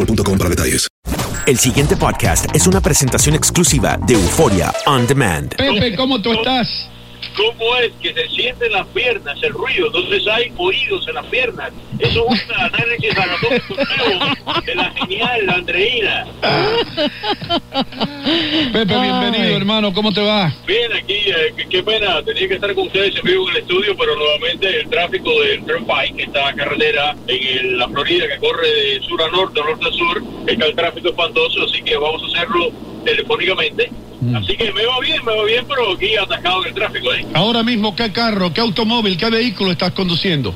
boostmobile.com 0.00 0.38
para 0.38 0.50
detalles. 0.50 0.88
El 1.46 1.58
siguiente 1.58 1.96
podcast 1.96 2.54
es 2.54 2.66
una 2.66 2.80
presentación 2.80 3.34
exclusiva 3.34 3.98
de 4.06 4.14
Euforia 4.14 4.72
On 4.86 5.06
Demand. 5.06 5.54
Pepe, 5.56 5.96
¿cómo 5.96 6.20
tú 6.20 6.32
estás? 6.32 6.88
¿Cómo 7.36 7.76
es 7.76 7.92
que 8.00 8.12
se 8.12 8.28
sienten 8.28 8.72
las 8.72 8.86
piernas, 8.88 9.38
el 9.42 9.52
ruido? 9.52 9.86
Entonces 9.86 10.26
hay 10.26 10.52
oídos 10.56 11.06
en 11.08 11.14
las 11.14 11.26
piernas. 11.26 11.70
Eso 11.98 12.24
es 12.32 12.44
un 12.48 12.54
análisis 12.56 13.16
anatómico 13.16 13.74
nuevo 13.74 14.60
de 14.66 14.74
la 14.74 14.90
genial 14.92 15.50
Andreina. 15.50 16.26
Pepe, 18.72 18.94
bienvenido, 19.00 19.56
hermano. 19.56 19.92
¿Cómo 19.92 20.12
te 20.12 20.22
va? 20.22 20.52
Bien, 20.66 20.92
aquí, 20.92 21.12
eh, 21.14 21.52
qué, 21.56 21.68
qué 21.68 21.82
pena, 21.82 22.22
tenía 22.24 22.48
que 22.48 22.54
estar 22.54 22.74
con 22.74 22.86
ustedes 22.86 23.14
en 23.16 23.22
vivo 23.22 23.48
en 23.50 23.56
el 23.56 23.62
estudio, 23.62 23.96
pero 23.96 24.14
nuevamente 24.16 24.80
el 24.80 24.88
tráfico 24.88 25.40
del 25.42 25.64
Turnpike, 25.64 26.16
que 26.16 26.22
está 26.24 26.52
carretera 26.54 27.14
en 27.26 27.58
el- 27.58 27.78
la 27.78 27.88
Florida 27.88 28.26
que 28.28 28.38
corre 28.38 28.68
de 28.68 29.00
sur 29.08 29.22
a 29.22 29.28
norte, 29.30 29.60
norte 29.60 29.86
a 29.88 29.92
sur, 29.92 30.22
está 30.46 30.66
el 30.66 30.74
tráfico 30.74 31.08
espantoso, 31.08 31.64
así 31.64 31.82
que 31.82 31.96
vamos 31.96 32.22
a 32.22 32.26
hacerlo 32.38 32.70
telefónicamente. 33.04 33.90
Así 34.34 34.56
que 34.56 34.70
me 34.72 34.84
va 34.84 35.00
bien, 35.00 35.24
me 35.24 35.34
va 35.34 35.44
bien, 35.44 35.64
pero 35.66 35.92
aquí 35.92 36.14
atascado 36.16 36.62
en 36.62 36.68
el 36.68 36.74
tráfico. 36.74 37.12
¿eh? 37.14 37.26
Ahora 37.32 37.62
mismo, 37.62 37.96
¿qué 37.96 38.12
carro, 38.12 38.52
qué 38.52 38.60
automóvil, 38.60 39.16
qué 39.16 39.30
vehículo 39.30 39.72
estás 39.72 39.92
conduciendo? 39.92 40.54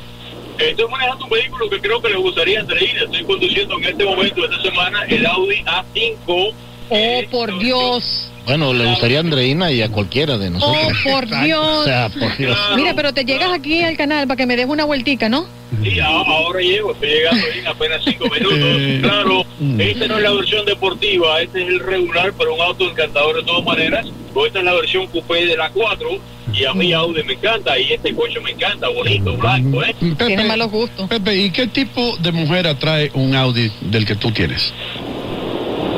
Estoy 0.58 0.86
manejando 0.88 1.25
un 1.25 1.30
vehículo 1.30 1.70
que 1.70 1.80
creo 1.80 2.00
que 2.00 2.10
le 2.10 2.16
gustaría 2.16 2.60
Andreina. 2.60 3.02
Estoy 3.02 3.25
conduciendo 3.25 3.78
en 3.78 3.84
este 3.84 4.04
momento, 4.04 4.44
esta 4.44 4.62
semana, 4.62 5.04
el 5.04 5.26
Audi 5.26 5.62
A5. 5.64 6.52
Oh, 6.91 7.22
por 7.30 7.58
Dios. 7.58 8.30
Bueno, 8.44 8.75
le 8.75 8.84
gustaría 8.87 9.19
a 9.19 9.21
Andreina 9.21 9.72
y 9.72 9.81
a 9.81 9.88
cualquiera 9.88 10.37
de 10.37 10.50
nosotros. 10.50 10.93
Oh, 11.06 11.10
por 11.10 11.27
Dios. 11.44 11.66
O 11.66 11.84
sea, 11.84 12.09
por 12.10 12.37
Dios. 12.37 12.59
Mira, 12.77 12.93
pero 12.94 13.15
te 13.15 13.25
llegas 13.25 13.50
aquí 13.53 13.82
al 13.82 13.97
canal 13.97 14.27
para 14.27 14.37
que 14.37 14.47
me 14.47 14.56
des 14.56 14.66
una 14.66 14.84
vueltica, 14.84 15.28
¿no? 15.28 15.47
Sí, 15.82 15.99
ahora 15.99 16.60
llego, 16.60 16.93
estoy 16.93 17.09
llegando 17.09 17.47
en 17.47 17.66
apenas 17.66 18.03
cinco 18.05 18.28
minutos. 18.28 18.59
Claro, 19.00 19.47
esta 19.78 20.06
no 20.06 20.16
es 20.19 20.22
la 20.22 20.31
versión 20.32 20.66
deportiva, 20.66 21.41
este 21.41 21.62
es 21.62 21.69
el 21.69 21.81
regular, 21.81 22.32
pero 22.37 22.55
un 22.55 22.60
auto 22.60 22.88
encantador 22.91 23.37
de 23.37 23.43
todas 23.44 23.65
maneras. 23.65 24.06
Esta 24.47 24.59
es 24.59 24.65
la 24.65 24.75
versión 24.75 25.06
coupé 25.06 25.47
de 25.47 25.56
la 25.56 25.71
4 25.71 26.09
y 26.53 26.65
a 26.65 26.75
mí 26.75 26.93
Audi 26.93 27.22
me 27.25 27.32
encanta 27.34 27.78
y 27.78 27.93
este 27.93 28.15
coche 28.15 28.41
me 28.41 28.50
encanta, 28.50 28.88
bonito, 28.88 29.37
blanco, 29.37 29.82
¿eh? 29.82 29.94
Tiene 30.19 30.44
malos 30.44 30.71
gustos. 30.71 31.09
Pepe, 31.09 31.37
¿y 31.37 31.50
qué 31.50 31.66
tipo 31.66 32.16
de 32.19 32.31
mujer 32.31 32.66
atrae 32.66 33.11
un 33.15 33.34
Audi 33.34 33.71
del 33.81 34.05
que 34.05 34.15
tú 34.15 34.31
tienes? 34.31 34.72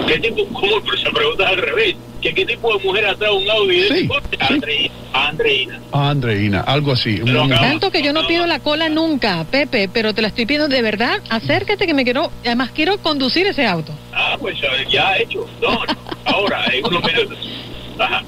¿Qué 0.07 0.19
tipo, 0.21 0.47
cómo? 0.53 0.81
Pero 0.83 0.95
esa 0.97 1.11
pregunta 1.11 1.49
al 1.49 1.57
revés. 1.57 1.97
¿Qué, 2.21 2.35
qué 2.35 2.47
tipo 2.47 2.77
de 2.77 2.85
mujer 2.85 3.07
atrae 3.07 3.31
un 3.31 3.49
Audi 3.51 3.81
de 3.81 3.87
este 3.89 4.09
coche? 4.09 4.27
Andreina. 4.41 4.91
Andreina. 5.13 5.81
Andreina, 5.93 6.61
algo 6.63 6.93
así. 6.93 7.21
Tanto 7.49 7.91
que 7.91 8.03
yo 8.03 8.13
no 8.13 8.27
pido 8.27 8.47
la 8.47 8.59
cola 8.61 8.89
nunca, 8.89 9.45
Pepe, 9.51 9.89
pero 9.93 10.13
te 10.15 10.23
la 10.23 10.29
estoy 10.29 10.47
pidiendo 10.47 10.69
de 10.69 10.83
verdad. 10.83 11.21
Acércate 11.29 11.87
que 11.87 11.95
me 11.95 12.05
quiero, 12.05 12.31
además 12.45 12.71
quiero 12.75 12.99
conducir 12.99 13.47
ese 13.47 13.67
auto. 13.67 13.93
Ah, 14.13 14.37
pues 14.41 14.57
ya 14.91 15.17
hecho. 15.19 15.47
No, 15.61 15.73
no, 15.85 15.97
ahora, 16.25 16.65
en 16.73 16.85
unos 16.85 17.03
minutos. 17.05 17.39
Ajá. 17.99 18.23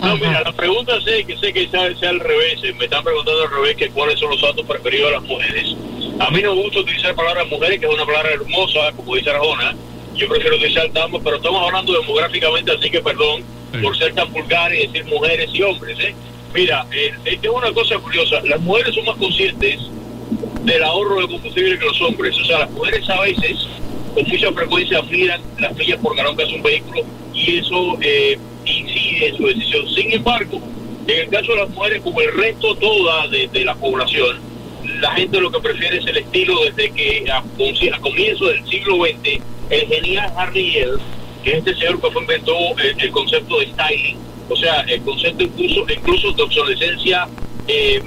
No, 0.00 0.16
mira, 0.16 0.42
la 0.42 0.52
pregunta 0.52 0.92
sé 1.02 1.24
que 1.24 1.36
sé 1.38 1.52
que 1.52 1.66
sea, 1.68 1.94
sea 1.98 2.10
al 2.10 2.20
revés. 2.20 2.58
eh, 2.62 2.74
Me 2.74 2.84
están 2.84 3.02
preguntando 3.04 3.42
al 3.42 3.50
revés 3.50 3.76
que 3.76 3.88
cuáles 3.90 4.18
son 4.18 4.30
los 4.30 4.42
autos 4.42 4.66
preferidos 4.66 5.10
de 5.10 5.16
las 5.16 5.22
mujeres. 5.22 5.74
A 6.18 6.30
mí 6.30 6.42
no 6.42 6.54
me 6.54 6.62
gusta 6.62 6.80
utilizar 6.80 7.10
la 7.10 7.16
palabra 7.16 7.44
mujeres, 7.44 7.80
que 7.80 7.86
es 7.86 7.92
una 7.94 8.04
palabra 8.04 8.30
hermosa, 8.32 8.92
como 8.96 9.14
dice 9.14 9.30
Arjona. 9.30 9.74
Yo 10.14 10.28
prefiero 10.28 10.56
utilizar 10.56 10.92
damas, 10.92 11.20
pero 11.24 11.36
estamos 11.36 11.66
hablando 11.66 11.92
demográficamente, 11.92 12.72
así 12.72 12.90
que 12.90 13.00
perdón 13.00 13.42
por 13.82 13.96
ser 13.96 14.14
tan 14.14 14.32
vulgar 14.32 14.72
y 14.72 14.86
decir 14.86 15.04
mujeres 15.06 15.50
y 15.52 15.62
hombres. 15.62 15.98
¿eh? 15.98 16.14
Mira, 16.54 16.86
eh, 16.92 17.12
es 17.24 17.40
que 17.40 17.46
es 17.48 17.52
una 17.52 17.72
cosa 17.72 17.98
curiosa. 17.98 18.40
Las 18.44 18.60
mujeres 18.60 18.94
son 18.94 19.04
más 19.04 19.16
conscientes 19.16 19.80
del 20.62 20.82
ahorro 20.82 21.20
de 21.20 21.28
combustible 21.28 21.78
que 21.78 21.84
los 21.84 22.00
hombres. 22.00 22.38
O 22.38 22.44
sea, 22.44 22.60
las 22.60 22.70
mujeres 22.70 23.08
a 23.10 23.20
veces 23.20 23.66
con 24.14 24.24
mucha 24.28 24.52
frecuencia 24.52 25.02
miran 25.02 25.42
las 25.58 25.74
millas 25.76 25.98
por 25.98 26.16
galón 26.16 26.36
que 26.36 26.44
hace 26.44 26.54
un 26.54 26.62
vehículo 26.62 27.02
y 27.34 27.58
eso 27.58 27.98
eh, 28.00 28.38
incide 28.64 29.28
en 29.28 29.36
su 29.36 29.46
decisión. 29.46 29.88
Sin 29.88 30.12
embargo, 30.12 30.60
en 31.08 31.18
el 31.18 31.28
caso 31.28 31.52
de 31.52 31.58
las 31.58 31.70
mujeres, 31.70 32.02
como 32.02 32.20
el 32.20 32.32
resto 32.32 32.74
toda 32.76 33.26
de, 33.28 33.48
de 33.48 33.64
la 33.64 33.74
población, 33.74 34.38
la 35.00 35.10
gente 35.12 35.40
lo 35.40 35.50
que 35.50 35.60
prefiere 35.60 35.98
es 35.98 36.06
el 36.06 36.18
estilo 36.18 36.54
desde 36.64 36.90
que 36.92 37.24
a, 37.30 37.38
a 37.38 38.00
comienzo 38.00 38.46
del 38.46 38.64
siglo 38.66 38.98
XX, 39.04 39.40
el 39.70 39.86
genial 39.88 40.32
Harry 40.36 40.76
L., 40.78 40.92
que 41.42 41.50
es 41.50 41.56
este 41.58 41.74
señor 41.74 42.00
que 42.00 42.18
inventó 42.18 42.56
el, 42.78 43.00
el 43.00 43.10
concepto 43.10 43.58
de 43.58 43.66
styling, 43.66 44.18
o 44.48 44.56
sea, 44.56 44.80
el 44.82 45.00
concepto 45.02 45.44
incluso, 45.44 45.86
incluso 45.90 46.32
de 46.32 46.42
obsolescencia 46.42 47.28
eh, 47.66 48.02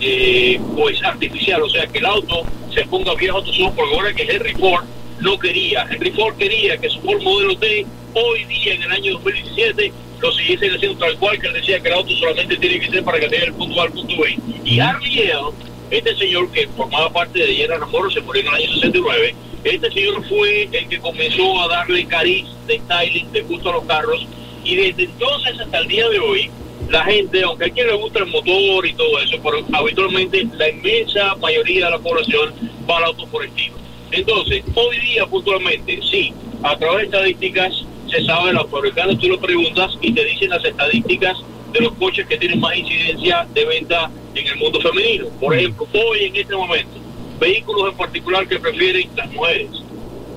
eh, 0.00 0.60
pues 0.76 1.02
artificial, 1.02 1.62
o 1.62 1.68
sea, 1.68 1.86
que 1.86 1.98
el 1.98 2.06
auto 2.06 2.42
se 2.72 2.84
ponga 2.86 3.14
viejo 3.14 3.42
porque 3.76 3.94
ahora 3.94 4.12
que 4.12 4.22
Henry 4.22 4.54
Ford 4.54 4.84
no 5.20 5.38
quería, 5.38 5.86
Henry 5.90 6.10
Ford 6.10 6.36
quería 6.36 6.76
que 6.78 6.88
su 6.90 7.00
Ford 7.00 7.22
modelo 7.22 7.56
T 7.56 7.86
hoy 8.14 8.44
día 8.44 8.74
en 8.74 8.82
el 8.82 8.92
año 8.92 9.12
2017 9.14 9.92
lo 10.20 10.32
siguiesen 10.32 10.74
haciendo 10.74 10.98
tal 10.98 11.16
cual 11.18 11.38
que 11.38 11.48
él 11.48 11.52
decía 11.54 11.80
que 11.80 11.88
el 11.88 11.94
auto 11.94 12.14
solamente 12.16 12.56
tiene 12.56 12.80
que 12.80 12.90
ser 12.90 13.04
para 13.04 13.20
que 13.20 13.28
tenga 13.28 13.44
el 13.44 13.54
punto 13.54 13.80
A 13.80 13.84
al 13.84 13.92
punto 13.92 14.14
B. 14.16 14.38
Y 14.64 14.80
Harry 14.80 15.20
L., 15.20 15.50
este 15.90 16.16
señor 16.16 16.50
que 16.50 16.66
formaba 16.68 17.10
parte 17.12 17.40
de 17.40 17.54
General 17.54 17.80
Motors, 17.90 18.14
se 18.14 18.20
murió 18.22 18.42
en 18.42 18.48
el 18.48 18.54
año 18.54 18.72
69, 18.72 19.34
este 19.64 19.90
señor 19.90 20.22
fue 20.28 20.68
el 20.70 20.88
que 20.88 20.98
comenzó 20.98 21.62
a 21.62 21.68
darle 21.68 22.06
cariz 22.06 22.46
de 22.66 22.78
styling, 22.80 23.32
de 23.32 23.40
gusto 23.42 23.70
a 23.70 23.72
los 23.72 23.84
carros, 23.84 24.26
y 24.62 24.76
desde 24.76 25.04
entonces 25.04 25.58
hasta 25.58 25.78
el 25.78 25.88
día 25.88 26.08
de 26.08 26.18
hoy, 26.18 26.50
la 26.90 27.04
gente, 27.04 27.42
aunque 27.42 27.66
a 27.66 27.70
quien 27.70 27.86
le 27.86 27.94
gusta 27.94 28.20
el 28.20 28.26
motor 28.26 28.86
y 28.86 28.92
todo 28.92 29.18
eso, 29.20 29.38
pero 29.42 29.64
habitualmente 29.72 30.46
la 30.54 30.68
inmensa 30.68 31.34
mayoría 31.36 31.86
de 31.86 31.90
la 31.92 31.98
población 31.98 32.52
va 32.88 32.98
al 32.98 33.04
auto 33.04 33.26
por 33.26 33.44
estilo. 33.44 33.74
Entonces, 34.10 34.62
hoy 34.74 35.00
día 35.00 35.26
puntualmente, 35.26 35.98
sí, 36.10 36.32
a 36.62 36.76
través 36.76 36.98
de 36.98 37.04
estadísticas 37.04 37.72
se 38.10 38.24
sabe, 38.24 38.52
los 38.52 38.70
fabricantes 38.70 39.18
tú 39.18 39.28
lo 39.28 39.40
preguntas 39.40 39.92
y 40.00 40.12
te 40.12 40.24
dicen 40.24 40.50
las 40.50 40.64
estadísticas 40.64 41.36
de 41.72 41.80
los 41.80 41.92
coches 41.94 42.26
que 42.26 42.36
tienen 42.36 42.60
más 42.60 42.76
incidencia 42.76 43.46
de 43.52 43.64
venta 43.64 44.10
en 44.34 44.46
el 44.46 44.56
mundo 44.56 44.80
femenino. 44.80 45.26
Por 45.40 45.56
ejemplo, 45.56 45.86
hoy 45.92 46.24
en 46.24 46.36
este 46.36 46.54
momento, 46.54 47.03
vehículos 47.38 47.92
en 47.92 47.96
particular 47.96 48.46
que 48.46 48.58
prefieren 48.58 49.08
las 49.16 49.30
mujeres. 49.32 49.70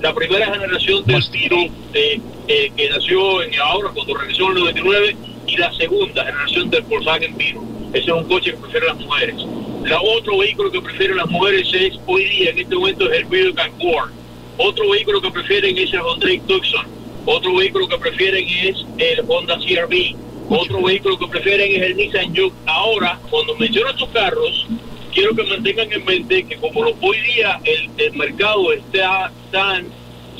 La 0.02 0.14
primera 0.14 0.46
generación 0.54 1.04
del 1.06 1.30
Tiro 1.32 1.58
eh, 1.94 2.20
eh, 2.48 2.72
que 2.76 2.90
nació 2.90 3.42
en 3.42 3.52
ahora 3.60 3.90
cuando 3.94 4.16
regresó 4.16 4.52
en 4.52 4.58
el 4.58 4.64
99 4.64 5.16
y 5.48 5.58
la 5.58 5.74
segunda 5.74 6.26
generación 6.26 6.70
del 6.70 6.84
Volkswagen 6.84 7.38
Viro. 7.38 7.64
Ese 7.94 8.06
es 8.06 8.10
un 8.10 8.24
coche 8.26 8.52
que 8.52 8.58
prefieren 8.58 8.88
las 8.90 9.00
mujeres. 9.00 9.36
La 9.86 10.02
otro 10.02 10.38
vehículo 10.38 10.72
que 10.72 10.82
prefieren 10.82 11.18
las 11.18 11.30
mujeres 11.30 11.68
es 11.74 11.94
hoy 12.06 12.26
día 12.26 12.50
en 12.52 12.60
este 12.60 12.76
momento 12.76 13.12
es 13.12 13.20
el 13.20 13.26
Buick 13.26 13.60
Accord. 13.60 14.12
Otro 14.58 14.90
vehículo 14.90 15.22
que 15.22 15.32
prefieren 15.32 15.78
es 15.78 15.94
el 15.94 16.00
Hyundai 16.02 16.40
Tucson. 16.48 16.86
Otro 17.26 17.56
vehículo 17.56 17.88
que 17.88 17.98
prefieren 17.98 18.46
es 18.48 18.86
el 18.98 19.26
Honda 19.28 19.58
CRV. 19.58 20.16
Otro 20.50 20.82
vehículo 20.82 21.18
que 21.20 21.28
prefieren 21.28 21.72
es 21.72 21.82
el 21.82 21.98
Nissan 21.98 22.36
Juke. 22.36 22.56
Ahora, 22.66 23.20
cuando 23.30 23.56
menciono 23.56 23.90
estos 23.90 24.10
carros, 24.10 24.68
quiero 25.18 25.34
que 25.34 25.44
mantengan 25.46 25.92
en 25.92 26.06
mente 26.06 26.44
que 26.44 26.58
como 26.58 26.82
hoy 26.82 27.18
día 27.22 27.60
el, 27.64 28.14
mercado 28.14 28.72
está 28.72 29.32
tan 29.52 29.88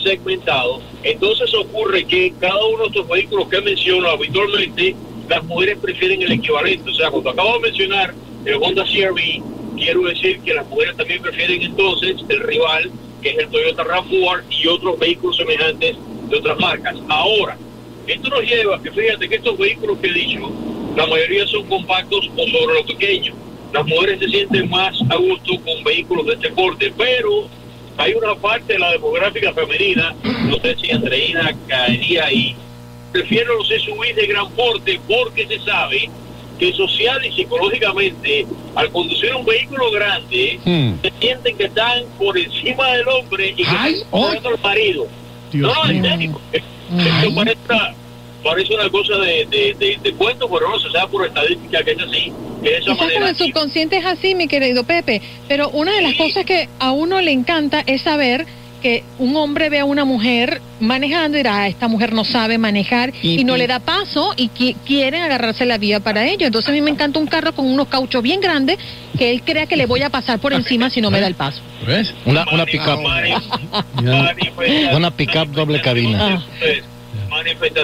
segmentado, 0.04 0.84
entonces 1.02 1.52
ocurre 1.56 2.06
que 2.06 2.32
cada 2.40 2.64
uno 2.64 2.84
de 2.84 2.90
estos 2.90 3.08
vehículos 3.08 3.50
que 3.50 3.60
menciono 3.62 4.08
habitualmente, 4.08 4.96
las 5.28 5.44
mujeres 5.46 5.80
prefieren 5.80 6.22
el 6.22 6.32
equivalente. 6.32 6.92
O 6.92 6.94
sea, 6.94 7.10
cuando 7.10 7.32
acabo 7.32 7.54
de 7.54 7.60
mencionar 7.62 8.14
el 8.46 8.54
Honda 8.62 8.84
CRV, 8.84 9.78
quiero 9.78 10.04
decir 10.04 10.42
que 10.42 10.54
las 10.54 10.68
mujeres 10.68 10.96
también 10.96 11.24
prefieren 11.24 11.60
entonces 11.60 12.18
el 12.30 12.40
rival, 12.42 12.92
que 13.24 13.30
es 13.32 13.38
el 13.40 13.48
Toyota 13.48 13.84
RAV4 13.84 14.44
y 14.62 14.68
otros 14.68 15.00
vehículos 15.00 15.38
semejantes 15.38 15.96
de 16.30 16.38
otras 16.38 16.60
marcas. 16.60 16.96
Ahora, 17.10 17.58
esto 18.06 18.30
nos 18.30 18.44
lleva 18.44 18.76
a 18.76 18.84
que 18.84 18.92
fíjate 18.92 19.28
que 19.28 19.36
estos 19.38 19.58
vehículos 19.58 19.98
que 19.98 20.08
he 20.08 20.14
dicho, 20.14 20.52
la 20.96 21.08
mayoría 21.08 21.48
son 21.48 21.64
compactos 21.68 22.30
o 22.38 22.48
sobre 22.48 22.76
lo 22.76 22.86
pequeño. 22.86 23.47
Las 23.74 23.86
mujeres 23.86 24.20
se 24.20 24.28
sienten 24.28 24.70
más 24.70 24.96
a 25.10 25.16
gusto 25.16 25.54
con 25.64 25.84
vehículos 25.84 26.26
de 26.28 26.34
este 26.34 26.50
porte, 26.52 26.94
pero 26.98 27.48
hay 27.98 28.14
una 28.14 28.36
parte 28.36 28.74
de 28.74 28.80
la 28.80 28.92
demográfica 28.92 29.52
femenina, 29.54 30.16
no 30.24 30.58
sé 30.58 30.76
si 30.80 30.92
Andreina 30.92 31.54
caería 31.68 32.26
ahí, 32.26 32.56
prefieren 33.12 33.50
los 33.58 33.68
SUV 33.68 34.16
de 34.16 34.28
gran 34.28 34.50
porte 34.52 35.00
porque 35.08 35.48
se 35.48 35.60
sabe 35.60 36.10
que 36.60 36.74
social 36.74 37.24
y 37.26 37.32
psicológicamente, 37.34 38.48
al 38.76 38.92
conducir 38.92 39.34
un 39.36 39.46
vehículo 39.46 39.92
grande, 39.92 40.60
se 41.02 41.14
sienten 41.20 41.58
que 41.58 41.66
están 41.66 42.04
por 42.18 42.38
encima 42.38 42.94
del 42.94 43.08
hombre 43.08 43.50
y 43.50 43.56
que 43.56 43.62
están 43.64 43.96
superando 43.96 44.50
al 44.50 44.60
marido. 44.62 45.08
no, 45.54 45.90
en 45.90 46.04
serio. 46.04 46.42
Esto 46.52 47.36
parece 47.36 47.60
parece 48.50 48.74
una 48.74 48.90
cosa 48.90 49.16
de, 49.18 49.46
de, 49.50 49.76
de, 49.80 49.98
de 50.02 50.14
cuento, 50.14 50.50
pero 50.50 50.70
no 50.70 50.80
se 50.80 50.90
sabe 50.92 51.08
por 51.12 51.26
estadística 51.26 51.84
que 51.84 51.92
es 51.92 52.00
así. 52.00 52.32
Que 52.64 52.70
de 52.72 52.78
esa 52.78 52.92
Quizás 52.94 53.12
con 53.14 53.24
el 53.28 53.36
subconsciente 53.36 53.98
es 53.98 54.06
así, 54.06 54.34
mi 54.36 54.48
querido 54.48 54.84
Pepe, 54.84 55.22
pero 55.48 55.70
una 55.70 55.92
de 55.94 56.02
las 56.02 56.14
cosas 56.16 56.46
que 56.46 56.68
a 56.80 56.92
uno 56.92 57.22
le 57.22 57.32
encanta 57.32 57.84
es 57.86 58.02
saber 58.02 58.46
que 58.82 59.04
un 59.18 59.36
hombre 59.36 59.70
ve 59.72 59.80
a 59.80 59.86
una 59.86 60.06
mujer 60.06 60.62
manejando 60.80 61.36
y 61.38 61.40
dirá, 61.40 61.64
"Ah, 61.64 61.68
esta 61.68 61.88
mujer 61.88 62.14
no 62.14 62.24
sabe 62.24 62.60
manejar 62.60 63.12
y, 63.24 63.44
no 63.44 63.58
le 63.58 63.66
da 63.66 63.80
paso 63.80 64.34
y 64.38 64.50
qui- 64.50 64.76
quieren 64.86 65.24
agarrarse 65.24 65.66
la 65.66 65.80
vía 65.80 66.00
para 66.00 66.28
ello. 66.28 66.46
Entonces 66.46 66.70
a 66.70 66.74
mí 66.74 66.82
me 66.82 66.92
encanta 66.92 67.18
un 67.18 67.26
carro 67.26 67.54
con 67.56 67.66
unos 67.66 67.88
cauchos 67.88 68.22
bien 68.22 68.40
grandes 68.40 68.78
que 69.18 69.32
él 69.32 69.42
crea 69.42 69.66
que 69.66 69.78
le 69.78 69.88
voy 69.88 70.04
a 70.04 70.12
pasar 70.12 70.38
por 70.38 70.54
encima 70.54 70.92
si 70.92 71.02
no 71.02 71.10
me 71.10 71.20
da 71.20 71.26
el 71.26 71.34
paso. 71.34 71.60
¿Ves? 71.88 72.14
Una, 72.26 72.46
una 72.54 72.66
pickup. 72.66 73.00
Una 74.96 75.12
pickup 75.12 75.48
doble 75.54 75.82
cabina. 75.82 76.46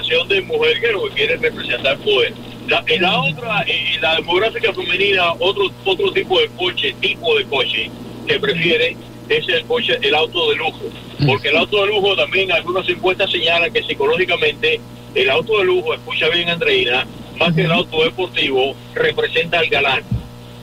De 0.02 0.42
mujer 0.42 0.80
que 0.80 0.92
lo 0.92 1.04
que 1.04 1.10
quiere 1.12 1.34
es 1.36 1.42
representar 1.42 1.98
poder. 2.00 2.34
La, 2.68 2.84
en 2.88 3.02
la 3.02 3.22
otra, 3.22 3.64
en 3.68 4.02
la 4.02 4.16
demográfica 4.16 4.74
femenina, 4.74 5.34
otro 5.34 5.70
otro 5.86 6.12
tipo 6.14 6.40
de 6.40 6.48
coche, 6.50 6.96
tipo 7.02 7.38
de 7.38 7.46
coche 7.46 7.92
que 8.28 8.40
prefiere 8.40 8.96
es 9.30 9.48
el 9.50 9.64
coche, 9.66 9.98
el 10.02 10.16
auto 10.16 10.50
de 10.50 10.56
lujo. 10.56 10.80
Porque 11.26 11.50
el 11.50 11.58
auto 11.58 11.82
de 11.82 11.88
lujo 11.88 12.16
también 12.16 12.52
algunas 12.52 12.88
encuestas 12.90 13.30
señalan 13.32 13.72
que 13.72 13.84
psicológicamente 13.84 14.80
el 15.14 15.30
auto 15.30 15.60
de 15.60 15.66
lujo, 15.66 15.94
escucha 15.94 16.28
bien 16.30 16.50
Andreina, 16.50 17.06
más 17.38 17.54
que 17.54 17.62
el 17.62 17.72
auto 17.72 18.04
deportivo, 18.04 18.76
representa 18.94 19.60
al 19.60 19.68
galán. 19.68 20.04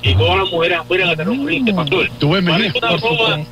Y 0.02 0.14
todas 0.14 0.38
las 0.38 0.50
mujeres 0.50 0.78
aspiran 0.78 1.10
a 1.10 1.16
tener 1.16 1.28
un 1.28 1.44
príncipe 1.44 1.74
pastor. 1.74 2.10
Parece 2.52 2.78
una 2.78 2.96
broma, 2.96 3.46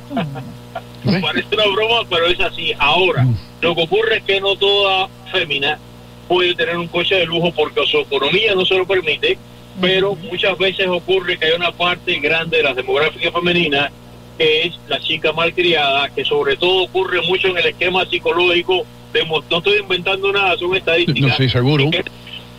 Parece 1.21 1.55
una 1.55 1.65
broma, 1.67 2.01
pero 2.09 2.27
es 2.27 2.39
así. 2.39 2.73
Ahora, 2.79 3.25
lo 3.61 3.75
que 3.75 3.83
ocurre 3.83 4.17
es 4.17 4.23
que 4.23 4.41
no 4.41 4.55
toda 4.55 5.09
fémina 5.29 5.79
puede 6.27 6.53
tener 6.55 6.77
un 6.77 6.87
coche 6.87 7.15
de 7.15 7.25
lujo 7.25 7.51
porque 7.51 7.85
su 7.87 7.99
economía 7.99 8.53
no 8.53 8.65
se 8.65 8.75
lo 8.75 8.85
permite, 8.85 9.37
pero 9.81 10.15
muchas 10.15 10.57
veces 10.57 10.87
ocurre 10.87 11.37
que 11.37 11.45
hay 11.45 11.53
una 11.53 11.71
parte 11.71 12.19
grande 12.19 12.57
de 12.57 12.63
la 12.63 12.73
demográfica 12.73 13.31
femenina 13.31 13.91
que 14.39 14.67
es 14.67 14.79
la 14.87 14.99
chica 15.01 15.33
malcriada, 15.33 16.07
que 16.09 16.23
sobre 16.23 16.55
todo 16.55 16.83
ocurre 16.83 17.21
mucho 17.23 17.49
en 17.49 17.57
el 17.57 17.65
esquema 17.65 18.05
psicológico. 18.05 18.85
de 19.11 19.25
no 19.25 19.57
estoy 19.57 19.79
inventando 19.79 20.31
nada, 20.31 20.57
son 20.57 20.75
estadísticas. 20.75 21.31
No, 21.31 21.35
sí, 21.35 21.49
seguro. 21.49 21.83
En 21.83 21.91
que, 21.91 22.03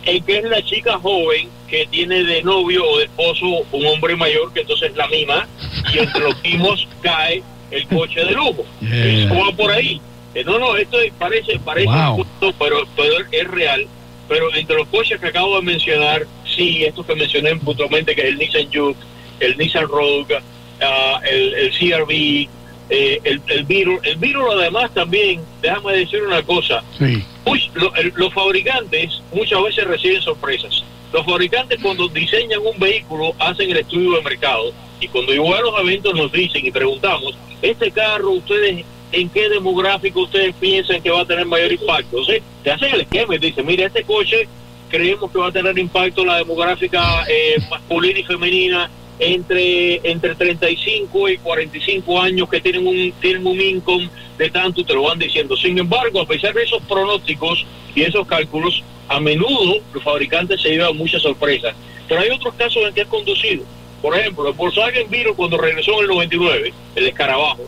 en 0.05 0.23
que 0.23 0.37
es 0.37 0.43
la 0.43 0.61
chica 0.61 0.99
joven 0.99 1.49
que 1.67 1.87
tiene 1.87 2.23
de 2.23 2.43
novio 2.43 2.87
o 2.87 2.99
de 2.99 3.05
esposo 3.05 3.45
un 3.71 3.85
hombre 3.87 4.15
mayor 4.15 4.53
que 4.53 4.61
entonces 4.61 4.95
la 4.95 5.07
mima 5.07 5.47
y 5.91 5.99
entre 5.99 6.19
los 6.19 6.43
mismos 6.43 6.87
cae 7.01 7.41
el 7.71 7.87
coche 7.87 8.25
de 8.25 8.31
lujo. 8.31 8.63
Yeah. 8.81 9.25
Eso 9.25 9.35
va 9.35 9.51
por 9.55 9.71
ahí. 9.71 10.01
Eh, 10.33 10.43
no, 10.45 10.57
no, 10.59 10.75
esto 10.77 10.99
es- 10.99 11.11
parece, 11.19 11.59
parece 11.59 11.87
Wow. 11.87 12.15
cuento, 12.15 12.53
pero, 12.59 12.83
pero 12.95 13.13
es 13.31 13.47
real. 13.47 13.85
Pero 14.29 14.53
entre 14.55 14.77
los 14.77 14.87
coches 14.87 15.19
que 15.19 15.27
acabo 15.27 15.57
de 15.57 15.61
mencionar, 15.63 16.25
sí, 16.55 16.83
estos 16.85 17.05
que 17.05 17.15
mencioné 17.15 17.55
puntualmente, 17.57 18.15
que 18.15 18.21
es 18.21 18.27
el 18.27 18.37
Nissan 18.37 18.67
Juke, 18.73 18.97
el 19.41 19.57
Nissan 19.57 19.87
Rogue, 19.87 20.37
ah, 20.81 21.19
el, 21.29 21.53
el 21.55 21.71
CRV, 21.71 22.47
eh, 22.89 23.19
el, 23.23 23.41
el 23.47 23.63
Beetle. 23.65 23.99
El 24.03 24.15
Beetle 24.17 24.43
además 24.53 24.93
también, 24.93 25.41
déjame 25.61 25.93
decir 25.97 26.21
una 26.23 26.41
cosa, 26.43 26.81
Sí. 26.97 27.23
Uy, 27.45 27.69
lo- 27.73 27.93
el- 27.95 28.13
los 28.15 28.31
fabricantes 28.33 29.21
muchas 29.33 29.61
veces 29.63 29.85
reciben 29.85 30.21
sorpresas. 30.21 30.83
Los 31.11 31.25
fabricantes 31.25 31.79
cuando 31.81 32.07
diseñan 32.07 32.59
un 32.65 32.79
vehículo 32.79 33.33
hacen 33.39 33.69
el 33.71 33.77
estudio 33.77 34.15
de 34.15 34.21
mercado 34.21 34.71
y 35.01 35.07
cuando 35.09 35.33
yo 35.33 35.41
voy 35.43 35.55
a 35.57 35.61
los 35.61 35.77
eventos 35.81 36.13
nos 36.15 36.31
dicen 36.31 36.65
y 36.65 36.71
preguntamos, 36.71 37.33
este 37.61 37.91
carro 37.91 38.29
ustedes 38.31 38.85
en 39.11 39.29
qué 39.29 39.49
demográfico 39.49 40.21
ustedes 40.21 40.55
piensan 40.59 41.01
que 41.01 41.09
va 41.09 41.21
a 41.21 41.25
tener 41.25 41.45
mayor 41.45 41.71
impacto. 41.71 42.17
O 42.17 42.25
te 42.25 42.71
hacen 42.71 42.93
el 42.93 43.01
esquema 43.01 43.35
y 43.35 43.39
dicen, 43.39 43.65
mira, 43.65 43.87
este 43.87 44.03
coche 44.03 44.47
creemos 44.89 45.31
que 45.31 45.37
va 45.37 45.47
a 45.47 45.51
tener 45.51 45.77
impacto 45.79 46.25
la 46.25 46.37
demográfica 46.37 47.23
eh, 47.27 47.55
masculina 47.69 48.19
y 48.19 48.23
femenina 48.23 48.89
entre 49.19 50.01
entre 50.09 50.33
35 50.33 51.29
y 51.29 51.37
45 51.37 52.21
años 52.21 52.49
que 52.49 52.59
tienen 52.59 52.87
un 52.87 53.13
tienen 53.21 53.45
un 53.45 53.61
income 53.61 54.09
de 54.37 54.49
tanto 54.49 54.83
te 54.83 54.93
lo 54.93 55.03
van 55.03 55.19
diciendo. 55.19 55.55
Sin 55.55 55.77
embargo, 55.77 56.21
a 56.21 56.25
pesar 56.25 56.53
de 56.53 56.63
esos 56.63 56.81
pronósticos 56.83 57.65
y 57.93 58.01
esos 58.01 58.25
cálculos, 58.27 58.83
a 59.07 59.19
menudo 59.19 59.75
los 59.93 60.03
fabricantes 60.03 60.61
se 60.61 60.69
llevan 60.69 60.97
muchas 60.97 61.21
sorpresas. 61.21 61.75
Pero 62.07 62.21
hay 62.21 62.29
otros 62.29 62.53
casos 62.55 62.83
en 62.87 62.93
que 62.93 63.01
es 63.01 63.07
conducido. 63.07 63.63
Por 64.01 64.17
ejemplo, 64.17 64.47
el 64.47 64.53
Volkswagen 64.53 65.09
Viro 65.09 65.35
cuando 65.35 65.57
regresó 65.57 65.93
en 65.95 65.99
el 66.01 66.07
99, 66.07 66.73
el 66.95 67.07
escarabajo, 67.07 67.63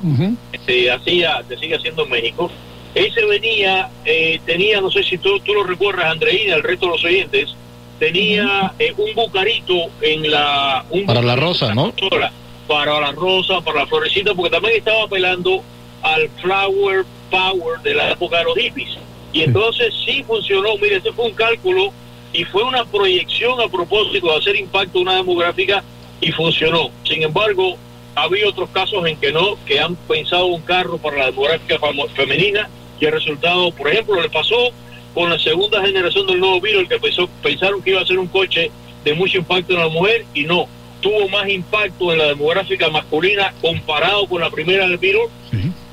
se 0.66 0.92
hacía, 0.92 1.44
se 1.48 1.58
sigue 1.58 1.76
haciendo 1.76 2.04
en 2.04 2.10
México. 2.10 2.50
Ese 2.96 3.26
venía, 3.26 3.90
eh, 4.06 4.40
tenía, 4.46 4.82
no 4.82 4.90
sé 4.92 5.04
si 5.04 5.18
tú, 5.18 5.40
tú 5.40 5.54
lo 5.54 5.64
recuerdas, 5.64 6.06
Andreina, 6.06 6.56
el 6.56 6.64
resto 6.64 6.88
de 6.88 6.92
los 6.92 7.04
oyentes, 7.04 7.56
tenía 8.00 8.74
eh, 8.80 8.94
un 8.98 9.14
bucarito 9.16 9.74
en 10.02 10.30
la... 10.30 10.86
Un 10.90 11.06
Para 11.06 11.22
la 11.22 11.36
rosa, 11.36 11.74
¿no? 11.74 11.92
consola, 11.92 12.32
Para 12.68 13.00
la 13.00 13.12
rosa, 13.12 13.62
para 13.62 13.82
la 13.82 13.88
florecita, 13.88 14.34
porque 14.34 14.52
también 14.52 14.78
estaba 14.78 15.04
apelando 15.04 15.64
al 16.02 16.30
flower 16.42 17.06
power 17.32 17.80
de 17.82 17.96
la 17.96 18.12
época 18.12 18.40
de 18.40 18.44
los 18.44 18.58
hippies. 18.58 18.98
Y 19.32 19.42
entonces 19.42 19.94
sí 20.06 20.24
funcionó, 20.24 20.78
mire, 20.78 20.98
ese 20.98 21.12
fue 21.12 21.26
un 21.26 21.34
cálculo 21.34 21.92
y 22.32 22.44
fue 22.46 22.64
una 22.64 22.86
proyección 22.86 23.60
a 23.60 23.68
propósito 23.68 24.28
de 24.28 24.38
hacer 24.38 24.56
impacto 24.56 25.00
una 25.00 25.16
demográfica 25.16 25.84
y 26.24 26.32
funcionó. 26.32 26.90
Sin 27.04 27.22
embargo, 27.24 27.76
había 28.16 28.48
otros 28.48 28.70
casos 28.70 29.06
en 29.06 29.18
que 29.18 29.32
no, 29.32 29.58
que 29.66 29.80
han 29.80 29.96
pensado 29.96 30.46
un 30.48 30.62
carro 30.62 30.98
para 30.98 31.18
la 31.18 31.26
demográfica 31.28 31.78
femenina 32.16 32.70
y 33.00 33.06
el 33.06 33.12
resultado, 33.12 33.72
por 33.72 33.90
ejemplo, 33.90 34.22
le 34.22 34.30
pasó 34.30 34.72
con 35.14 35.30
la 35.30 35.38
segunda 35.38 35.82
generación 35.82 36.26
del 36.28 36.40
nuevo 36.40 36.62
Beetle 36.62 36.88
que 36.88 37.00
pensó, 37.00 37.28
pensaron 37.42 37.82
que 37.82 37.92
iba 37.92 38.02
a 38.02 38.06
ser 38.06 38.18
un 38.18 38.28
coche 38.28 38.72
de 39.04 39.14
mucho 39.14 39.38
impacto 39.38 39.74
en 39.74 39.80
la 39.80 39.90
mujer 39.90 40.26
y 40.34 40.44
no, 40.44 40.68
tuvo 41.02 41.28
más 41.28 41.50
impacto 41.50 42.14
en 42.14 42.20
la 42.20 42.28
demográfica 42.28 42.90
masculina 42.90 43.54
comparado 43.62 44.26
con 44.28 44.42
la 44.42 44.50
primera 44.50 44.88
del 44.88 44.98
Beetle. 44.98 45.28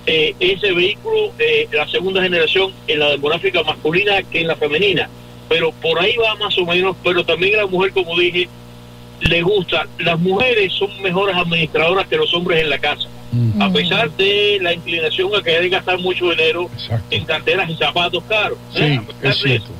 Eh, 0.07 0.35
ese 0.41 0.73
vehículo, 0.73 1.33
eh, 1.39 1.69
la 1.73 1.87
segunda 1.87 2.23
generación 2.23 2.73
en 2.87 3.01
la 3.01 3.11
demográfica 3.11 3.63
masculina 3.63 4.23
que 4.23 4.41
en 4.41 4.47
la 4.47 4.57
femenina. 4.57 5.11
Pero 5.49 5.73
por 5.73 6.01
ahí 6.01 6.15
va 6.17 6.37
más 6.37 6.57
o 6.59 6.65
menos, 6.65 6.97
pero 7.03 7.25
también 7.25 7.57
la 7.57 7.67
mujer, 7.67 7.93
como 7.93 8.19
dije, 8.19 8.49
le 9.21 9.43
gusta. 9.43 9.87
Las 9.99 10.19
mujeres 10.19 10.73
son 10.73 10.91
mejores 11.03 11.37
administradoras 11.37 12.07
que 12.07 12.17
los 12.17 12.33
hombres 12.35 12.63
en 12.63 12.71
la 12.71 12.79
casa. 12.79 13.09
A 13.61 13.71
pesar 13.71 14.11
de 14.13 14.59
la 14.61 14.75
inclinación 14.75 15.31
a 15.37 15.43
querer 15.43 15.69
gastar 15.69 15.99
mucho 16.01 16.31
dinero 16.31 16.69
en 17.11 17.25
carteras 17.25 17.71
y 17.71 17.77
zapatos 17.77 18.25
caros. 18.25 18.59
¿eh? 18.75 18.99
Sí, 18.99 19.13
pesar 19.21 19.31
es 19.31 19.39
cierto. 19.39 19.65
eso. 19.67 19.75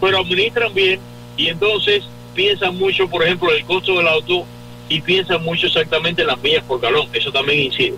Pero 0.00 0.18
administran 0.18 0.72
bien 0.72 1.00
y 1.36 1.48
entonces 1.48 2.04
piensan 2.34 2.78
mucho, 2.78 3.08
por 3.08 3.24
ejemplo, 3.24 3.50
en 3.50 3.58
el 3.58 3.64
costo 3.64 3.98
del 3.98 4.06
auto 4.06 4.44
y 4.88 5.00
piensan 5.00 5.42
mucho 5.42 5.66
exactamente 5.66 6.22
en 6.22 6.28
las 6.28 6.40
millas 6.40 6.62
por 6.64 6.80
galón. 6.80 7.08
Eso 7.12 7.32
también 7.32 7.60
incide. 7.60 7.96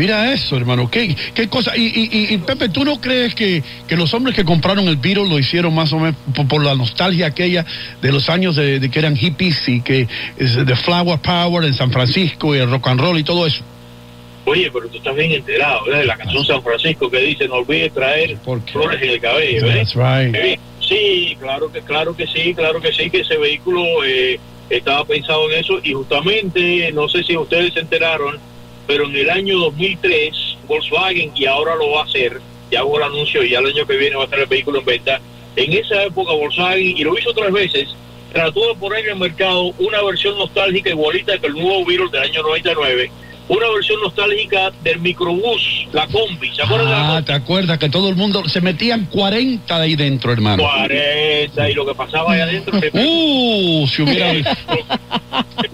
Mira 0.00 0.32
eso, 0.32 0.56
hermano. 0.56 0.90
¿Qué, 0.90 1.14
qué 1.34 1.46
cosa? 1.48 1.76
Y, 1.76 1.82
y- 1.88 2.34
y- 2.34 2.38
Pepe, 2.38 2.70
¿tú 2.70 2.86
no 2.86 2.98
crees 3.02 3.34
que, 3.34 3.62
que 3.86 3.96
los 3.98 4.14
hombres 4.14 4.34
que 4.34 4.46
compraron 4.46 4.88
el 4.88 4.96
Beetle 4.96 5.28
lo 5.28 5.38
hicieron 5.38 5.74
más 5.74 5.92
o 5.92 5.98
menos 5.98 6.16
por, 6.34 6.48
por 6.48 6.64
la 6.64 6.74
nostalgia 6.74 7.26
aquella 7.26 7.66
de 8.00 8.10
los 8.10 8.30
años 8.30 8.56
de, 8.56 8.80
de 8.80 8.90
que 8.90 8.98
eran 8.98 9.14
hippies 9.14 9.68
y 9.68 9.82
que 9.82 10.08
de 10.38 10.76
Flower 10.76 11.18
Power 11.18 11.64
en 11.64 11.74
San 11.74 11.90
Francisco 11.92 12.56
y 12.56 12.60
el 12.60 12.70
rock 12.70 12.88
and 12.88 12.98
roll 12.98 13.18
y 13.18 13.24
todo 13.24 13.46
eso? 13.46 13.62
Oye, 14.46 14.70
pero 14.72 14.88
tú 14.88 14.96
estás 14.96 15.14
bien 15.14 15.32
enterado, 15.32 15.84
¿verdad? 15.84 16.00
De 16.00 16.06
la 16.06 16.16
canción 16.16 16.46
San 16.46 16.62
Francisco 16.62 17.10
que 17.10 17.18
dice, 17.18 17.46
no 17.46 17.56
olvides 17.56 17.92
traer 17.92 18.38
flores 18.72 19.02
en 19.02 19.10
el 19.10 19.20
cabello, 19.20 19.66
¿eh? 19.66 19.74
That's 19.74 19.94
right. 19.94 20.34
Eh, 20.34 20.58
Sí, 20.80 21.36
claro 21.38 21.70
que, 21.70 21.80
claro 21.82 22.16
que 22.16 22.26
sí, 22.26 22.52
claro 22.54 22.80
que 22.80 22.90
sí, 22.92 23.10
que 23.10 23.20
ese 23.20 23.36
vehículo 23.36 23.84
eh, 24.04 24.40
estaba 24.70 25.04
pensado 25.04 25.48
en 25.52 25.60
eso 25.60 25.78
y 25.84 25.92
justamente, 25.92 26.90
no 26.92 27.08
sé 27.08 27.22
si 27.22 27.36
ustedes 27.36 27.74
se 27.74 27.80
enteraron, 27.80 28.38
pero 28.90 29.04
en 29.04 29.14
el 29.14 29.30
año 29.30 29.56
2003 29.56 30.56
Volkswagen, 30.66 31.30
y 31.36 31.46
ahora 31.46 31.76
lo 31.76 31.92
va 31.92 32.00
a 32.00 32.04
hacer, 32.06 32.40
ya 32.72 32.80
hago 32.80 32.96
el 32.96 33.04
anuncio 33.04 33.44
y 33.44 33.50
ya 33.50 33.60
el 33.60 33.66
año 33.66 33.86
que 33.86 33.96
viene 33.96 34.16
va 34.16 34.22
a 34.22 34.24
estar 34.24 34.40
el 34.40 34.46
vehículo 34.46 34.80
en 34.80 34.84
venta, 34.84 35.20
en 35.54 35.72
esa 35.72 36.02
época 36.02 36.32
Volkswagen, 36.32 36.98
y 36.98 37.04
lo 37.04 37.16
hizo 37.16 37.32
tres 37.32 37.52
veces, 37.52 37.94
trató 38.32 38.66
de 38.66 38.74
poner 38.74 39.04
en 39.04 39.12
el 39.12 39.18
mercado 39.20 39.72
una 39.78 40.02
versión 40.02 40.36
nostálgica 40.36 40.90
igualita 40.90 41.38
que 41.38 41.46
el 41.46 41.52
nuevo 41.52 41.84
Beetle 41.84 42.08
del 42.10 42.22
año 42.22 42.42
99, 42.42 43.12
una 43.50 43.68
versión 43.74 44.00
nostálgica 44.00 44.70
del 44.84 45.00
microbús, 45.00 45.86
la 45.92 46.06
combi, 46.06 46.54
¿se 46.54 46.62
acuerdan 46.62 46.86
de 46.86 46.92
la 46.92 47.16
Ah, 47.16 47.22
¿te 47.22 47.32
acuerdas 47.32 47.78
que 47.78 47.88
todo 47.88 48.08
el 48.08 48.14
mundo 48.14 48.48
se 48.48 48.60
metían 48.60 49.06
40 49.06 49.76
de 49.76 49.82
ahí 49.84 49.96
dentro, 49.96 50.32
hermano? 50.32 50.62
40 50.62 51.68
y 51.70 51.74
lo 51.74 51.84
que 51.84 51.94
pasaba 51.94 52.32
ahí 52.32 52.40
adentro. 52.40 52.78
Uh, 52.92 53.86
si 53.88 54.02
hubiera 54.02 54.56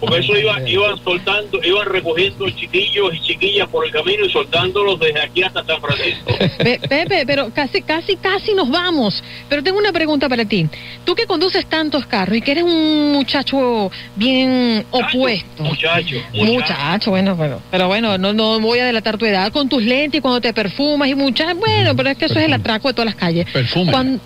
Porque 0.01 0.19
eso 0.19 0.37
iba, 0.37 0.69
iban 0.69 1.03
soltando, 1.05 1.61
iban 1.63 1.87
recogiendo 1.87 2.49
chiquillos 2.51 3.15
y 3.15 3.21
chiquillas 3.21 3.69
por 3.69 3.85
el 3.87 3.93
camino 3.93 4.25
y 4.25 4.31
soltándolos 4.31 4.99
desde 4.99 5.21
aquí 5.21 5.43
hasta 5.43 5.65
San 5.65 5.81
Francisco. 5.81 6.33
Pe- 6.59 6.81
Pepe, 6.89 7.25
pero 7.27 7.51
casi, 7.55 7.83
casi, 7.83 8.17
casi 8.17 8.55
nos 8.55 8.71
vamos. 8.71 9.23
Pero 9.49 9.63
tengo 9.63 9.79
una 9.79 9.93
pregunta 9.93 10.29
para 10.29 10.45
ti. 10.45 10.67
Tú 11.05 11.15
que 11.15 11.27
conduces 11.27 11.67
tantos 11.67 12.07
carros 12.07 12.37
y 12.39 12.41
que 12.43 12.53
eres 12.53 12.65
un 12.65 13.13
muchacho 13.13 13.91
bien 14.17 14.85
opuesto. 14.91 15.63
Muchacho, 15.63 16.17
Muchacho, 16.33 17.11
bueno, 17.11 17.37
pero, 17.37 17.61
pero 17.71 17.89
bueno, 17.89 18.17
no, 18.19 18.33
no 18.33 18.61
voy 18.61 18.79
a 18.79 18.85
delatar 18.87 19.19
tu 19.19 19.27
edad 19.27 19.53
con 19.53 19.69
tus 19.69 19.83
lentes 19.83 20.19
y 20.19 20.23
cuando 20.23 20.41
te 20.41 20.53
perfumas 20.53 21.09
y 21.09 21.15
muchas, 21.15 21.55
bueno, 21.57 21.95
pero 21.97 22.11
es 22.11 22.17
que 22.19 22.27
eso 22.27 22.39
es 22.39 22.47
el 22.47 22.53
atraco 22.53 22.89
de 22.89 22.95
todas 22.95 23.07
las 23.07 23.15
calles. 23.17 23.47
Perfume. 23.53 23.93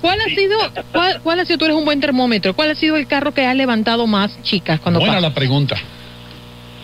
¿Cuál 0.00 0.20
ha 0.20 0.24
sido, 0.24 0.58
cuál, 0.92 1.20
cuál 1.22 1.40
ha 1.40 1.44
sido, 1.44 1.58
tú 1.58 1.64
eres 1.66 1.76
un 1.76 1.84
buen 1.84 2.00
termómetro, 2.00 2.54
cuál 2.54 2.70
ha 2.70 2.74
sido 2.74 2.96
el 2.96 3.06
carro 3.06 3.32
que 3.32 3.46
ha 3.46 3.54
levantado 3.54 4.06
más 4.06 4.42
chicas 4.42 4.80
cuando 4.80 5.00
Buena 5.00 5.20
la 5.20 5.32
pregunta. 5.34 5.76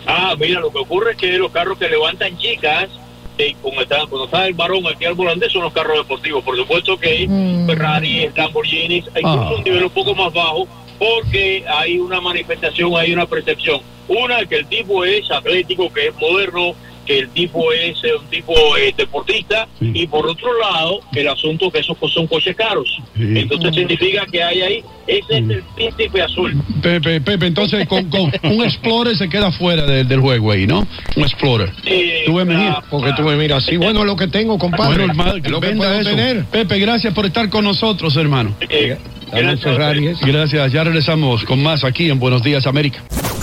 Ah, 0.06 0.34
mira, 0.38 0.60
lo 0.60 0.70
que 0.70 0.78
ocurre 0.78 1.12
es 1.12 1.16
que 1.18 1.38
los 1.38 1.50
carros 1.52 1.76
que 1.78 1.88
levantan 1.88 2.36
chicas, 2.38 2.88
eh, 3.36 3.54
cuando, 3.60 3.82
está, 3.82 3.96
cuando 4.08 4.24
está 4.24 4.46
el 4.46 4.54
varón 4.54 4.86
aquí 4.86 5.04
al 5.04 5.14
volante, 5.14 5.50
son 5.50 5.62
los 5.62 5.72
carros 5.72 5.98
deportivos. 5.98 6.42
Por 6.42 6.56
supuesto 6.56 6.96
que 6.98 7.28
Ferrari, 7.66 8.28
Lamborghinis, 8.34 9.04
incluso 9.06 9.26
Ah. 9.40 9.54
un 9.56 9.64
nivel 9.64 9.84
un 9.84 9.90
poco 9.90 10.14
más 10.14 10.32
bajo, 10.32 10.66
porque 10.98 11.64
hay 11.68 11.98
una 11.98 12.20
manifestación, 12.20 12.92
hay 12.96 13.12
una 13.12 13.26
percepción. 13.26 13.80
Una, 14.08 14.44
que 14.46 14.56
el 14.56 14.66
tipo 14.66 15.04
es 15.04 15.30
atlético, 15.30 15.92
que 15.92 16.08
es 16.08 16.14
moderno, 16.16 16.74
que 17.08 17.20
el 17.20 17.28
tipo 17.30 17.72
es 17.72 17.96
eh, 18.04 18.14
un 18.20 18.26
tipo 18.26 18.54
eh, 18.76 18.94
deportista, 18.96 19.66
y 19.80 20.06
por 20.06 20.26
otro 20.26 20.48
lado, 20.60 21.00
el 21.14 21.26
asunto 21.28 21.70
que 21.70 21.78
esos 21.78 21.96
son 22.12 22.26
coches 22.26 22.54
caros. 22.54 22.88
Entonces 23.18 23.74
significa 23.74 24.26
que 24.30 24.42
hay 24.42 24.60
ahí, 24.60 24.84
ese 25.06 25.38
es 25.38 25.50
el 25.50 25.62
príncipe 25.74 26.20
azul. 26.20 26.54
Pepe, 26.82 27.22
Pepe, 27.22 27.46
entonces 27.46 27.88
con, 27.88 28.10
con 28.10 28.30
un 28.42 28.62
Explorer 28.62 29.16
se 29.16 29.28
queda 29.30 29.50
fuera 29.50 29.86
del, 29.86 30.06
del 30.06 30.20
juego 30.20 30.52
ahí, 30.52 30.66
¿no? 30.66 30.86
Un 31.16 31.22
Explorer. 31.22 31.72
tú 32.26 32.34
ves, 32.34 32.46
mira, 32.46 32.82
Porque 32.90 33.12
tú 33.16 33.22
me 33.22 33.36
miras 33.36 33.64
así, 33.64 33.78
bueno, 33.78 34.04
lo 34.04 34.14
que 34.14 34.28
tengo, 34.28 34.58
compadre. 34.58 35.06
Bueno, 35.06 35.12
hermano, 35.12 35.48
lo 35.48 35.60
que 35.60 35.70
puedo 35.70 36.04
tener. 36.04 36.44
Pepe, 36.44 36.78
gracias 36.78 37.14
por 37.14 37.24
estar 37.24 37.48
con 37.48 37.64
nosotros, 37.64 38.16
hermano. 38.16 38.54
Ese. 40.04 40.26
Gracias, 40.26 40.72
ya 40.72 40.84
regresamos 40.84 41.44
con 41.44 41.62
más 41.62 41.84
aquí 41.84 42.10
en 42.10 42.18
Buenos 42.18 42.42
Días 42.42 42.66
América. 42.66 43.02